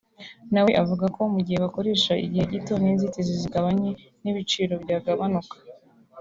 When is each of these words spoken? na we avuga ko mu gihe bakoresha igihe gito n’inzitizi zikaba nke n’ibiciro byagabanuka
na 0.53 0.61
we 0.65 0.71
avuga 0.81 1.05
ko 1.15 1.21
mu 1.33 1.39
gihe 1.45 1.57
bakoresha 1.65 2.13
igihe 2.25 2.45
gito 2.53 2.73
n’inzitizi 2.81 3.33
zikaba 3.41 3.67
nke 3.75 3.91
n’ibiciro 4.23 4.73
byagabanuka 4.83 5.55